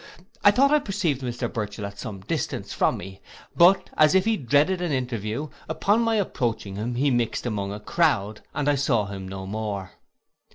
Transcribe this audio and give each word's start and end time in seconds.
I 0.43 0.49
thought 0.49 0.71
I 0.71 0.79
perceived 0.79 1.21
Mr 1.21 1.47
Burchell 1.53 1.85
at 1.85 1.99
some 1.99 2.21
distance 2.21 2.73
from 2.73 2.97
me; 2.97 3.21
but, 3.55 3.91
as 3.93 4.15
if 4.15 4.25
he 4.25 4.35
dreaded 4.35 4.81
an 4.81 4.91
interview, 4.91 5.49
upon 5.69 6.01
my 6.01 6.15
approaching 6.15 6.75
him, 6.75 6.95
he 6.95 7.11
mixed 7.11 7.45
among 7.45 7.71
a 7.71 7.79
crowd, 7.79 8.41
and 8.55 8.67
I 8.67 8.73
saw 8.73 9.05
him 9.05 9.27
no 9.27 9.45
more. 9.45 9.91